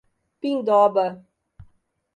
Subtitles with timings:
[0.39, 1.05] Pindoba